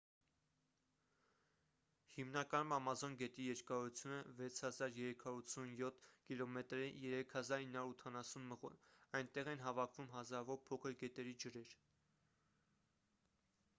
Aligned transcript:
հիմնականում 2.11 2.71
ամազոն 2.77 3.17
գետի 3.19 3.43
երկարությունը 3.47 4.15
6387 4.53 5.99
կմ 6.31 6.57
է 6.63 6.65
3980 6.71 8.47
մղոն: 8.55 8.79
այնտեղ 9.19 9.51
են 9.53 9.61
հավաքվում 9.67 10.09
հազարավոր 10.15 10.63
փոքր 10.71 10.97
գետերի 11.05 11.37
ջրեր: 11.45 11.77